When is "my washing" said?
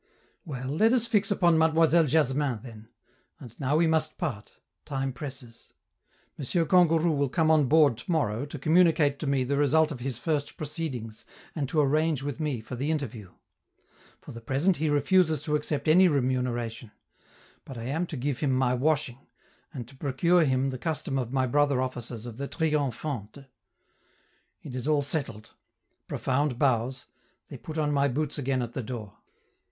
18.51-19.27